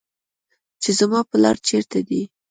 چې 0.81 0.89
زما 0.99 1.19
پلار 1.31 1.55
چېرته 1.67 1.97
دى. 2.07 2.21